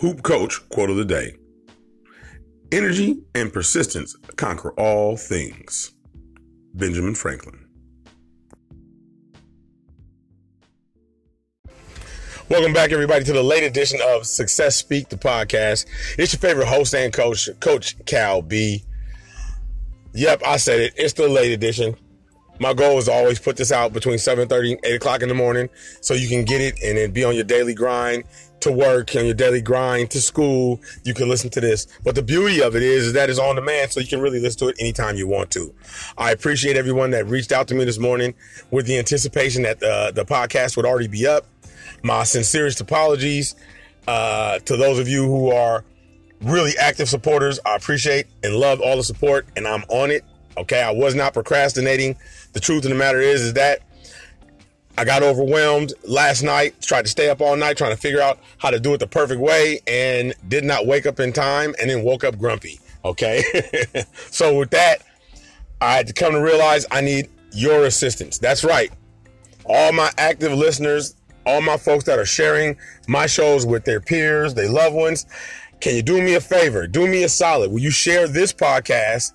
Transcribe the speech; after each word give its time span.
Hoop 0.00 0.22
Coach 0.22 0.68
quote 0.68 0.90
of 0.90 0.96
the 0.96 1.06
day 1.06 1.36
Energy 2.70 3.18
and 3.34 3.50
persistence 3.50 4.14
conquer 4.36 4.72
all 4.72 5.16
things. 5.16 5.92
Benjamin 6.74 7.14
Franklin. 7.14 7.66
Welcome 12.50 12.74
back, 12.74 12.92
everybody, 12.92 13.24
to 13.24 13.32
the 13.32 13.42
late 13.42 13.64
edition 13.64 13.98
of 14.04 14.26
Success 14.26 14.76
Speak, 14.76 15.08
the 15.08 15.16
podcast. 15.16 15.86
It's 16.18 16.34
your 16.34 16.40
favorite 16.40 16.68
host 16.68 16.94
and 16.94 17.10
coach, 17.10 17.48
Coach 17.60 17.96
Cal 18.04 18.42
B. 18.42 18.84
Yep, 20.12 20.42
I 20.46 20.58
said 20.58 20.80
it. 20.80 20.92
It's 20.96 21.14
the 21.14 21.26
late 21.26 21.52
edition. 21.52 21.96
My 22.58 22.72
goal 22.72 22.98
is 22.98 23.08
always 23.08 23.38
put 23.38 23.56
this 23.56 23.72
out 23.72 23.92
between 23.92 24.16
7.30 24.16 24.72
and 24.72 24.80
8 24.84 24.94
o'clock 24.94 25.22
in 25.22 25.28
the 25.28 25.34
morning 25.34 25.68
so 26.00 26.14
you 26.14 26.28
can 26.28 26.44
get 26.44 26.60
it 26.60 26.74
and 26.82 26.96
then 26.98 27.10
be 27.10 27.24
on 27.24 27.34
your 27.34 27.44
daily 27.44 27.74
grind 27.74 28.24
to 28.60 28.72
work, 28.72 29.14
on 29.16 29.24
your 29.24 29.34
daily 29.34 29.60
grind 29.60 30.10
to 30.10 30.20
school. 30.20 30.80
You 31.04 31.14
can 31.14 31.28
listen 31.28 31.50
to 31.50 31.60
this. 31.60 31.86
But 32.04 32.14
the 32.14 32.22
beauty 32.22 32.62
of 32.62 32.74
it 32.74 32.82
is, 32.82 33.08
is 33.08 33.12
that 33.12 33.30
it's 33.30 33.38
on 33.38 33.56
demand 33.56 33.92
so 33.92 34.00
you 34.00 34.06
can 34.06 34.20
really 34.20 34.40
listen 34.40 34.60
to 34.60 34.68
it 34.68 34.76
anytime 34.78 35.16
you 35.16 35.26
want 35.26 35.50
to. 35.52 35.74
I 36.16 36.32
appreciate 36.32 36.76
everyone 36.76 37.10
that 37.10 37.26
reached 37.26 37.52
out 37.52 37.68
to 37.68 37.74
me 37.74 37.84
this 37.84 37.98
morning 37.98 38.34
with 38.70 38.86
the 38.86 38.98
anticipation 38.98 39.62
that 39.62 39.82
uh, 39.82 40.10
the 40.10 40.24
podcast 40.24 40.76
would 40.76 40.86
already 40.86 41.08
be 41.08 41.26
up. 41.26 41.46
My 42.02 42.24
sincerest 42.24 42.80
apologies 42.80 43.54
uh, 44.06 44.58
to 44.60 44.76
those 44.76 44.98
of 44.98 45.08
you 45.08 45.24
who 45.24 45.50
are 45.50 45.84
really 46.42 46.72
active 46.78 47.08
supporters. 47.08 47.58
I 47.64 47.76
appreciate 47.76 48.26
and 48.42 48.54
love 48.54 48.80
all 48.80 48.96
the 48.96 49.04
support 49.04 49.46
and 49.56 49.66
I'm 49.66 49.84
on 49.88 50.10
it. 50.10 50.24
Okay. 50.56 50.82
I 50.82 50.90
was 50.90 51.14
not 51.14 51.34
procrastinating. 51.34 52.16
The 52.52 52.60
truth 52.60 52.84
of 52.84 52.90
the 52.90 52.96
matter 52.96 53.20
is, 53.20 53.42
is 53.42 53.52
that 53.54 53.80
I 54.98 55.04
got 55.04 55.22
overwhelmed 55.22 55.92
last 56.04 56.42
night, 56.42 56.80
tried 56.80 57.02
to 57.02 57.08
stay 57.08 57.28
up 57.28 57.40
all 57.40 57.56
night 57.56 57.76
trying 57.76 57.90
to 57.90 58.00
figure 58.00 58.20
out 58.20 58.38
how 58.58 58.70
to 58.70 58.80
do 58.80 58.94
it 58.94 58.98
the 58.98 59.06
perfect 59.06 59.40
way 59.40 59.80
and 59.86 60.34
did 60.48 60.64
not 60.64 60.86
wake 60.86 61.04
up 61.04 61.20
in 61.20 61.32
time 61.32 61.74
and 61.80 61.90
then 61.90 62.02
woke 62.02 62.24
up 62.24 62.38
grumpy. 62.38 62.80
Okay. 63.04 63.44
so 64.30 64.56
with 64.58 64.70
that, 64.70 65.02
I 65.80 65.94
had 65.94 66.06
to 66.06 66.12
come 66.14 66.32
to 66.32 66.40
realize 66.40 66.86
I 66.90 67.02
need 67.02 67.28
your 67.52 67.84
assistance. 67.84 68.38
That's 68.38 68.64
right. 68.64 68.90
All 69.66 69.92
my 69.92 70.10
active 70.16 70.52
listeners, 70.52 71.14
all 71.44 71.60
my 71.60 71.76
folks 71.76 72.04
that 72.04 72.18
are 72.18 72.26
sharing 72.26 72.76
my 73.06 73.26
shows 73.26 73.66
with 73.66 73.84
their 73.84 74.00
peers, 74.00 74.54
their 74.54 74.70
loved 74.70 74.96
ones, 74.96 75.26
can 75.80 75.94
you 75.94 76.02
do 76.02 76.22
me 76.22 76.34
a 76.34 76.40
favor? 76.40 76.86
Do 76.86 77.06
me 77.06 77.24
a 77.24 77.28
solid. 77.28 77.70
Will 77.70 77.80
you 77.80 77.90
share 77.90 78.26
this 78.28 78.52
podcast 78.52 79.32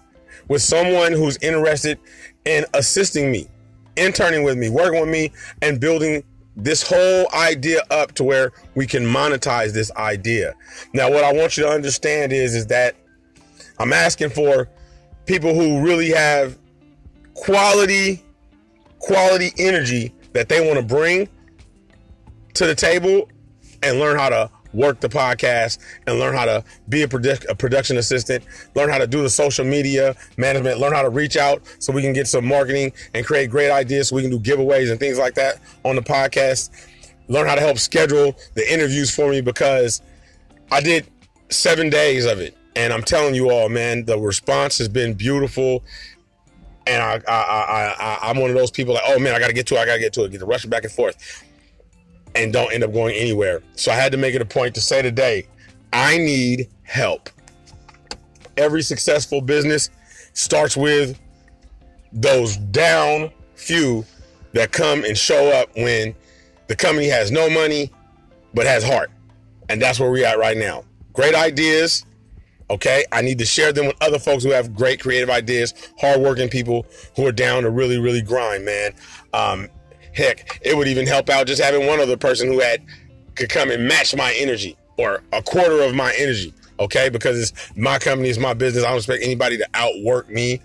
with 0.48 0.62
someone 0.62 1.14
who's 1.14 1.38
interested 1.38 2.00
in 2.46 2.66
assisting 2.74 3.32
me, 3.32 3.48
interning 3.96 4.44
with 4.44 4.58
me, 4.58 4.70
working 4.70 5.00
with 5.02 5.10
me, 5.10 5.32
and 5.62 5.80
building 5.80 6.24
this 6.56 6.84
whole 6.84 7.28
idea 7.34 7.82
up 7.90 8.14
to 8.14 8.24
where 8.24 8.52
we 8.76 8.86
can 8.86 9.04
monetize 9.04 9.74
this 9.74 9.92
idea. 9.96 10.54
Now, 10.94 11.10
what 11.10 11.24
I 11.24 11.34
want 11.34 11.58
you 11.58 11.64
to 11.64 11.70
understand 11.70 12.34
is, 12.34 12.56
is 12.56 12.68
that 12.68 12.96
I'm 13.80 13.94
asking 13.94 14.32
for 14.32 14.70
people 15.26 15.54
who 15.54 15.82
really 15.82 16.10
have 16.10 16.58
quality, 17.34 18.24
quality 19.00 19.52
energy 19.58 20.14
that 20.34 20.50
they 20.50 20.66
want 20.66 20.80
to 20.80 20.86
bring 20.86 21.30
to 22.54 22.66
the 22.66 22.76
table 22.76 23.30
and 23.82 24.00
learn 24.00 24.18
how 24.18 24.30
to 24.30 24.52
work 24.74 25.00
the 25.00 25.10
podcast 25.10 25.80
and 26.08 26.20
learn 26.20 26.36
how 26.36 26.46
to 26.46 26.64
be 26.90 27.04
a, 27.04 27.08
produ- 27.08 27.48
a, 27.50 27.56
production 27.56 27.98
assistant, 27.98 28.44
learn 28.76 28.90
how 28.90 28.98
to 28.98 29.08
do 29.08 29.22
the 29.22 29.30
social 29.30 29.66
media 29.66 30.16
management, 30.38 30.80
learn 30.80 30.94
how 30.94 31.02
to 31.02 31.10
reach 31.10 31.38
out 31.38 31.62
so 31.80 31.92
we 31.92 32.02
can 32.02 32.14
get 32.14 32.28
some 32.28 32.46
marketing 32.46 32.92
and 33.14 33.26
create 33.26 33.50
great 33.50 33.72
ideas 33.72 34.10
so 34.10 34.16
we 34.16 34.22
can 34.22 34.32
do 34.32 34.40
giveaways 34.40 34.90
and 34.92 35.00
things 35.00 35.18
like 35.18 35.36
that 35.36 35.60
on 35.84 35.96
the 35.96 36.02
podcast. 36.02 36.70
Learn 37.28 37.48
how 37.48 37.56
to 37.56 37.62
help 37.62 37.78
schedule 37.78 38.36
the 38.56 38.74
interviews 38.74 39.14
for 39.14 39.30
me 39.30 39.42
because 39.42 40.02
I 40.72 40.82
did 40.82 41.08
seven 41.50 41.90
days 41.90 42.26
of 42.26 42.40
it. 42.40 42.58
And 42.76 42.94
I'm 42.94 43.04
telling 43.04 43.36
you 43.36 43.52
all, 43.52 43.68
man, 43.68 44.06
the 44.06 44.18
response 44.18 44.78
has 44.78 44.88
been 44.88 45.14
beautiful. 45.14 45.84
And 46.88 47.02
I, 47.02 47.22
I, 47.28 47.42
I, 47.42 47.96
I, 48.00 48.30
I'm 48.30 48.40
one 48.40 48.50
of 48.50 48.56
those 48.56 48.72
people 48.72 48.94
like, 48.94 49.04
oh 49.08 49.20
man, 49.20 49.36
I 49.36 49.40
got 49.40 49.48
to 49.48 49.54
get 49.54 49.68
to 49.68 49.76
it. 49.76 49.80
I 49.80 49.86
got 49.86 49.96
to 49.96 50.00
get 50.00 50.14
to 50.14 50.24
it. 50.24 50.32
Get 50.32 50.40
the 50.40 50.46
rushing 50.46 50.70
back 50.70 50.84
and 50.84 50.92
forth 50.92 51.44
and 52.36 52.54
don't 52.54 52.72
end 52.74 52.84
up 52.84 52.94
going 52.94 53.16
anywhere. 53.16 53.62
So 53.76 53.92
I 53.92 53.96
had 53.96 54.12
to 54.12 54.18
make 54.18 54.36
it 54.36 54.42
a 54.42 54.46
point 54.46 54.76
to 54.76 54.82
say 54.82 55.02
today, 55.02 55.48
I 55.94 56.18
need 56.18 56.70
help. 56.84 57.30
Every 58.58 58.82
successful 58.82 59.42
business 59.42 59.90
starts 60.34 60.78
with 60.78 61.20
those 62.14 62.58
down 62.58 63.32
few 63.56 64.06
that 64.54 64.72
come 64.72 65.04
and 65.04 65.18
show 65.18 65.52
up 65.52 65.70
when 65.76 66.16
the 66.68 66.76
company 66.76 67.08
has 67.08 67.32
no 67.32 67.50
money 67.50 67.92
but 68.54 68.66
has 68.66 68.84
heart. 68.84 69.12
And 69.70 69.82
that's 69.82 70.00
where 70.00 70.12
we're 70.12 70.26
at 70.26 70.38
right 70.38 70.58
now. 70.58 70.84
Great 71.14 71.36
ideas. 71.36 72.06
Okay. 72.70 73.06
I 73.12 73.22
need 73.22 73.38
to 73.40 73.46
share 73.46 73.72
them 73.72 73.88
with 73.88 73.96
other 74.02 74.20
folks 74.20 74.44
who 74.44 74.52
have 74.52 74.76
great 74.76 75.02
creative 75.02 75.30
ideas, 75.30 75.74
hardworking 76.00 76.50
people 76.50 76.86
who 77.16 77.26
are 77.26 77.32
down 77.32 77.64
to 77.64 77.70
really, 77.70 77.98
really 77.98 78.22
grind, 78.22 78.66
man. 78.66 78.94
Um, 79.34 79.70
Heck, 80.14 80.60
it 80.64 80.76
would 80.76 80.88
even 80.88 81.08
help 81.08 81.30
out 81.30 81.48
just 81.48 81.62
having 81.62 81.88
one 81.88 82.00
other 82.00 82.18
person 82.18 82.48
who 82.48 82.60
had 82.60 82.82
could 83.36 83.50
come 83.50 83.72
and 83.72 83.88
match 83.88 84.16
my 84.16 84.34
energy 84.38 84.78
or 84.98 85.24
a 85.32 85.42
quarter 85.42 85.82
of 85.82 85.96
my 85.96 86.14
energy. 86.18 86.54
Okay, 86.80 87.10
because 87.10 87.40
it's 87.40 87.78
my 87.78 88.00
company, 88.00 88.30
it's 88.30 88.40
my 88.40 88.54
business. 88.54 88.84
I 88.84 88.90
don't 88.90 88.98
expect 88.98 89.24
anybody 89.24 89.58
to 89.58 89.68
outwork 89.74 90.30
me. 90.30 90.62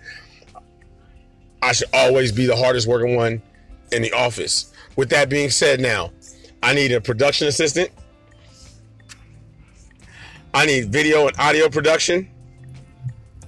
I 1.61 1.73
should 1.73 1.89
always 1.93 2.31
be 2.31 2.45
the 2.45 2.55
hardest 2.55 2.87
working 2.87 3.15
one 3.15 3.41
in 3.91 4.01
the 4.01 4.11
office. 4.13 4.73
With 4.95 5.09
that 5.09 5.29
being 5.29 5.49
said, 5.49 5.79
now 5.79 6.11
I 6.63 6.73
need 6.73 6.91
a 6.91 6.99
production 6.99 7.47
assistant. 7.47 7.91
I 10.53 10.65
need 10.65 10.91
video 10.91 11.27
and 11.27 11.37
audio 11.39 11.69
production. 11.69 12.29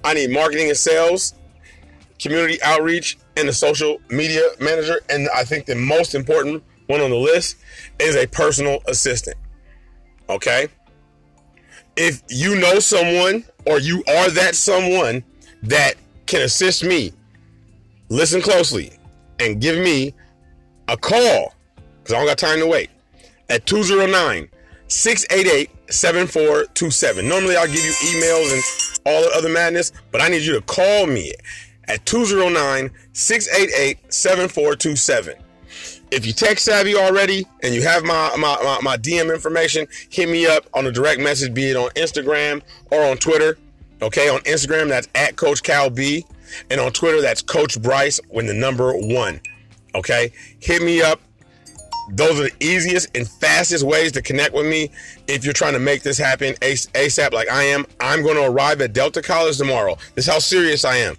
I 0.04 0.14
need 0.14 0.30
marketing 0.30 0.68
and 0.68 0.76
sales, 0.76 1.34
community 2.20 2.62
outreach, 2.62 3.18
and 3.40 3.48
the 3.48 3.52
social 3.52 4.00
media 4.10 4.42
manager. 4.60 5.00
And 5.08 5.28
I 5.34 5.44
think 5.44 5.66
the 5.66 5.74
most 5.74 6.14
important 6.14 6.62
one 6.86 7.00
on 7.00 7.10
the 7.10 7.16
list 7.16 7.56
is 7.98 8.14
a 8.16 8.26
personal 8.26 8.80
assistant. 8.86 9.36
Okay. 10.28 10.68
If 11.96 12.22
you 12.28 12.56
know 12.56 12.78
someone 12.78 13.44
or 13.66 13.80
you 13.80 14.04
are 14.06 14.30
that 14.30 14.54
someone 14.54 15.24
that 15.62 15.94
can 16.26 16.42
assist 16.42 16.84
me, 16.84 17.12
listen 18.08 18.40
closely 18.40 18.92
and 19.40 19.60
give 19.60 19.78
me 19.82 20.14
a 20.88 20.96
call 20.96 21.54
because 21.98 22.14
I 22.14 22.18
don't 22.18 22.26
got 22.26 22.38
time 22.38 22.58
to 22.60 22.66
wait 22.66 22.90
at 23.48 23.66
209 23.66 24.48
688 24.88 25.70
7427. 25.92 27.28
Normally 27.28 27.56
I'll 27.56 27.66
give 27.66 27.84
you 27.84 27.92
emails 27.92 28.52
and 28.52 28.62
all 29.06 29.22
the 29.22 29.30
other 29.36 29.48
madness, 29.48 29.92
but 30.10 30.20
I 30.20 30.28
need 30.28 30.42
you 30.42 30.54
to 30.54 30.60
call 30.62 31.06
me 31.06 31.32
at 31.90 32.06
209 32.06 32.90
688 33.12 34.12
7427. 34.12 35.34
If 36.12 36.24
you 36.24 36.32
tech 36.32 36.58
savvy 36.58 36.94
already 36.94 37.46
and 37.62 37.74
you 37.74 37.82
have 37.82 38.04
my, 38.04 38.34
my, 38.36 38.56
my, 38.62 38.78
my, 38.82 38.96
DM 38.96 39.32
information, 39.32 39.86
hit 40.08 40.28
me 40.28 40.46
up 40.46 40.66
on 40.74 40.86
a 40.86 40.92
direct 40.92 41.20
message, 41.20 41.52
be 41.52 41.70
it 41.70 41.76
on 41.76 41.90
Instagram 41.90 42.62
or 42.90 43.02
on 43.04 43.16
Twitter. 43.16 43.58
Okay, 44.02 44.28
on 44.28 44.40
Instagram, 44.40 44.88
that's 44.88 45.08
at 45.14 45.36
Coach 45.36 45.62
Cal 45.62 45.90
B. 45.90 46.24
And 46.70 46.80
on 46.80 46.92
Twitter, 46.92 47.20
that's 47.20 47.42
Coach 47.42 47.80
Bryce 47.80 48.20
when 48.28 48.46
the 48.46 48.54
number 48.54 48.92
one. 48.92 49.40
Okay, 49.94 50.32
hit 50.60 50.82
me 50.82 51.02
up. 51.02 51.20
Those 52.12 52.40
are 52.40 52.44
the 52.44 52.52
easiest 52.60 53.16
and 53.16 53.28
fastest 53.28 53.84
ways 53.84 54.10
to 54.12 54.22
connect 54.22 54.52
with 54.52 54.66
me 54.66 54.90
if 55.28 55.44
you're 55.44 55.54
trying 55.54 55.74
to 55.74 55.78
make 55.78 56.02
this 56.02 56.18
happen 56.18 56.54
ASAP, 56.54 57.32
like 57.32 57.48
I 57.48 57.64
am. 57.64 57.86
I'm 58.00 58.22
going 58.22 58.34
to 58.34 58.46
arrive 58.46 58.80
at 58.80 58.92
Delta 58.92 59.22
College 59.22 59.58
tomorrow. 59.58 59.96
This 60.14 60.26
is 60.26 60.32
how 60.32 60.40
serious 60.40 60.84
I 60.84 60.96
am. 60.96 61.16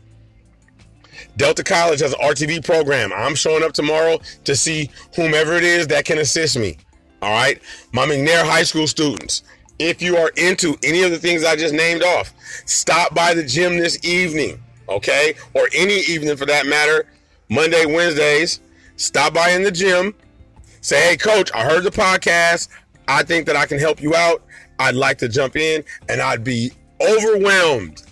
Delta 1.38 1.64
College 1.64 2.02
has 2.02 2.14
an 2.14 2.19
RTV 2.19 2.66
program. 2.66 3.12
I'm 3.14 3.36
showing 3.36 3.64
up 3.64 3.74
tomorrow 3.74 4.19
to 4.44 4.56
see 4.56 4.90
whomever 5.16 5.53
it 5.53 5.64
is 5.64 5.88
that 5.88 6.06
can 6.06 6.18
assist 6.18 6.58
me. 6.58 6.78
All 7.22 7.31
right. 7.31 7.62
My 7.92 8.06
McNair 8.06 8.44
High 8.44 8.64
School 8.64 8.88
students, 8.88 9.44
if 9.80 10.01
you 10.01 10.18
are 10.18 10.31
into 10.38 10.75
any 10.83 11.04
of 11.04 11.12
the 11.12 11.18
things 11.18 11.44
I 11.44 11.56
just 11.56 11.74
named 11.74 12.04
off, 12.04 12.33
stop 12.66 13.13
by 13.16 13.33
the 13.33 13.44
gym 13.44 13.78
this 13.78 14.04
evening. 14.04 14.62
Okay. 14.89 15.36
Or 15.54 15.68
any 15.74 16.01
evening 16.01 16.36
for 16.36 16.45
that 16.45 16.66
matter. 16.66 17.06
Monday, 17.50 17.86
Wednesdays. 17.86 18.62
Stop 18.98 19.33
by 19.33 19.51
in 19.51 19.63
the 19.63 19.72
gym. 19.72 20.13
Say, 20.81 21.10
hey, 21.10 21.18
coach, 21.18 21.51
I 21.54 21.63
heard 21.63 21.83
the 21.83 21.92
podcast. 21.92 22.69
I 23.07 23.24
think 23.24 23.45
that 23.48 23.56
I 23.56 23.66
can 23.66 23.80
help 23.80 24.01
you 24.01 24.16
out. 24.16 24.44
I'd 24.80 24.95
like 24.95 25.18
to 25.19 25.30
jump 25.30 25.56
in 25.56 25.83
and 26.10 26.22
I'd 26.22 26.44
be 26.44 26.72
overwhelmed 27.00 28.04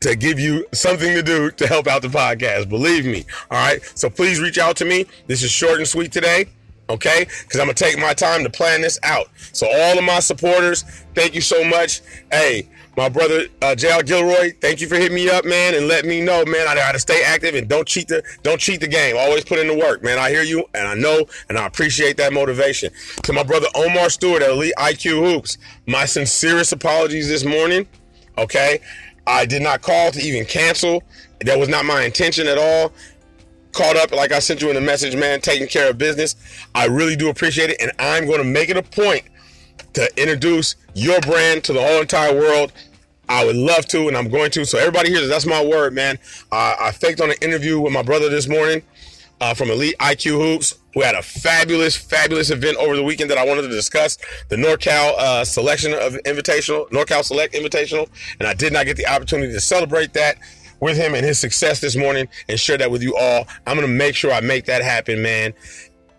to 0.00 0.14
give 0.14 0.38
you 0.38 0.66
something 0.72 1.14
to 1.14 1.22
do 1.22 1.50
to 1.52 1.66
help 1.66 1.86
out 1.86 2.02
the 2.02 2.08
podcast. 2.08 2.68
Believe 2.68 3.06
me. 3.06 3.24
All 3.50 3.58
right. 3.58 3.82
So 3.94 4.10
please 4.10 4.40
reach 4.40 4.58
out 4.58 4.76
to 4.76 4.84
me. 4.84 5.06
This 5.26 5.42
is 5.42 5.50
short 5.50 5.78
and 5.78 5.88
sweet 5.88 6.12
today. 6.12 6.46
Okay. 6.88 7.26
Because 7.42 7.58
I'm 7.60 7.66
going 7.66 7.74
to 7.74 7.84
take 7.84 7.98
my 7.98 8.12
time 8.12 8.44
to 8.44 8.50
plan 8.50 8.80
this 8.82 8.98
out. 9.02 9.26
So, 9.52 9.66
all 9.66 9.98
of 9.98 10.04
my 10.04 10.20
supporters, 10.20 10.82
thank 11.14 11.34
you 11.34 11.40
so 11.40 11.64
much. 11.64 12.00
Hey, 12.30 12.68
My 12.96 13.08
brother 13.08 13.46
uh, 13.60 13.74
JL 13.76 14.06
Gilroy, 14.06 14.52
thank 14.60 14.80
you 14.80 14.86
for 14.88 14.94
hitting 14.94 15.14
me 15.14 15.28
up, 15.28 15.44
man, 15.44 15.74
and 15.74 15.86
let 15.88 16.04
me 16.06 16.20
know, 16.22 16.44
man. 16.46 16.66
I 16.68 16.74
gotta 16.74 16.98
stay 16.98 17.22
active 17.24 17.54
and 17.54 17.68
don't 17.68 17.86
cheat 17.86 18.08
the 18.08 18.22
don't 18.42 18.58
cheat 18.60 18.80
the 18.80 18.88
game. 18.88 19.16
Always 19.18 19.44
put 19.44 19.58
in 19.58 19.66
the 19.66 19.76
work, 19.76 20.02
man. 20.02 20.18
I 20.18 20.30
hear 20.30 20.42
you 20.42 20.64
and 20.74 20.86
I 20.88 20.94
know 20.94 21.26
and 21.48 21.58
I 21.58 21.66
appreciate 21.66 22.16
that 22.18 22.32
motivation. 22.32 22.90
To 23.24 23.32
my 23.34 23.42
brother 23.42 23.66
Omar 23.74 24.08
Stewart 24.08 24.42
at 24.42 24.48
Elite 24.50 24.72
IQ 24.78 25.20
Hoops, 25.30 25.58
my 25.86 26.04
sincerest 26.06 26.72
apologies 26.72 27.28
this 27.28 27.44
morning. 27.44 27.86
Okay, 28.38 28.80
I 29.26 29.44
did 29.46 29.62
not 29.62 29.82
call 29.82 30.10
to 30.12 30.20
even 30.20 30.44
cancel. 30.44 31.02
That 31.40 31.58
was 31.58 31.68
not 31.68 31.84
my 31.84 32.02
intention 32.02 32.46
at 32.46 32.58
all. 32.58 32.92
Caught 33.72 33.96
up, 33.96 34.12
like 34.12 34.32
I 34.32 34.38
sent 34.38 34.62
you 34.62 34.68
in 34.68 34.74
the 34.74 34.80
message, 34.80 35.16
man, 35.16 35.40
taking 35.40 35.68
care 35.68 35.90
of 35.90 35.98
business. 35.98 36.36
I 36.74 36.86
really 36.86 37.16
do 37.16 37.28
appreciate 37.28 37.70
it, 37.70 37.76
and 37.80 37.92
I'm 37.98 38.26
going 38.26 38.38
to 38.38 38.44
make 38.44 38.70
it 38.70 38.76
a 38.76 38.82
point 38.82 39.24
to 39.92 40.08
introduce 40.16 40.76
your 40.94 41.20
brand 41.20 41.64
to 41.64 41.72
the 41.72 41.82
whole 41.82 42.00
entire 42.00 42.34
world. 42.34 42.72
I 43.28 43.44
would 43.44 43.56
love 43.56 43.86
to, 43.86 44.08
and 44.08 44.16
I'm 44.16 44.28
going 44.28 44.50
to. 44.52 44.64
So 44.64 44.78
everybody 44.78 45.10
here, 45.10 45.26
that's 45.26 45.46
my 45.46 45.62
word, 45.62 45.92
man. 45.92 46.18
Uh, 46.50 46.76
I 46.80 46.92
faked 46.92 47.20
on 47.20 47.30
an 47.30 47.36
interview 47.42 47.80
with 47.80 47.92
my 47.92 48.02
brother 48.02 48.28
this 48.28 48.48
morning 48.48 48.82
uh, 49.40 49.54
from 49.54 49.70
Elite 49.70 49.96
IQ 49.98 50.32
Hoops, 50.32 50.78
who 50.94 51.02
had 51.02 51.14
a 51.14 51.22
fabulous, 51.22 51.96
fabulous 51.96 52.50
event 52.50 52.76
over 52.78 52.96
the 52.96 53.02
weekend 53.02 53.30
that 53.30 53.38
I 53.38 53.44
wanted 53.44 53.62
to 53.62 53.68
discuss. 53.68 54.16
The 54.48 54.56
NorCal 54.56 55.14
uh, 55.18 55.44
selection 55.44 55.92
of 55.92 56.14
Invitational, 56.24 56.88
NorCal 56.90 57.24
Select 57.24 57.54
Invitational, 57.54 58.08
and 58.38 58.48
I 58.48 58.54
did 58.54 58.72
not 58.72 58.86
get 58.86 58.96
the 58.96 59.06
opportunity 59.06 59.52
to 59.52 59.60
celebrate 59.60 60.14
that 60.14 60.38
with 60.80 60.96
him 60.96 61.14
and 61.14 61.24
his 61.24 61.38
success 61.38 61.80
this 61.80 61.96
morning 61.96 62.28
and 62.48 62.58
share 62.58 62.78
that 62.78 62.90
with 62.90 63.02
you 63.02 63.16
all. 63.16 63.46
I'm 63.66 63.78
to 63.80 63.86
make 63.86 64.14
sure 64.14 64.32
I 64.32 64.40
make 64.40 64.66
that 64.66 64.82
happen, 64.82 65.22
man, 65.22 65.54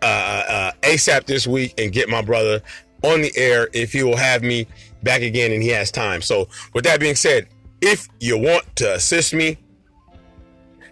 uh, 0.02 0.04
uh, 0.48 0.72
ASAP 0.82 1.26
this 1.26 1.46
week 1.46 1.74
and 1.78 1.92
get 1.92 2.08
my 2.08 2.22
brother 2.22 2.60
on 3.02 3.22
the 3.22 3.32
air 3.36 3.68
if 3.72 3.92
he 3.92 4.02
will 4.02 4.16
have 4.16 4.42
me 4.42 4.66
back 5.02 5.22
again 5.22 5.52
and 5.52 5.62
he 5.62 5.68
has 5.68 5.90
time. 5.90 6.22
So, 6.22 6.48
with 6.72 6.84
that 6.84 7.00
being 7.00 7.14
said, 7.14 7.48
if 7.80 8.08
you 8.20 8.38
want 8.38 8.64
to 8.76 8.94
assist 8.94 9.34
me, 9.34 9.56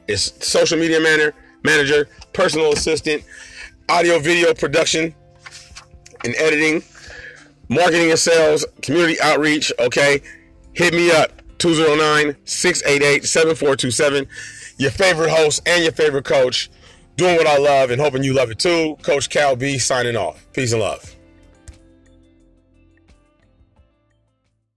it's 0.06 0.32
social 0.46 0.79
media 0.79 1.00
manager, 1.00 1.34
manager, 1.66 2.08
personal 2.32 2.72
assistant, 2.72 3.22
audio 3.90 4.18
video 4.18 4.54
production 4.54 5.14
and 6.24 6.34
editing, 6.36 6.82
marketing 7.68 8.10
and 8.10 8.18
sales, 8.18 8.64
community 8.82 9.20
outreach, 9.20 9.72
okay? 9.78 10.22
Hit 10.72 10.94
me 10.94 11.10
up 11.10 11.42
209-688-7427. 11.58 14.26
Your 14.78 14.90
favorite 14.90 15.30
host 15.30 15.62
and 15.66 15.82
your 15.82 15.92
favorite 15.92 16.24
coach 16.24 16.70
doing 17.16 17.36
what 17.36 17.46
I 17.46 17.58
love 17.58 17.90
and 17.90 18.00
hoping 18.00 18.22
you 18.22 18.32
love 18.34 18.50
it 18.50 18.58
too. 18.58 18.96
Coach 19.02 19.30
Cal 19.30 19.56
B 19.56 19.78
signing 19.78 20.16
off. 20.16 20.46
Peace 20.52 20.72
and 20.72 20.82
love. 20.82 21.15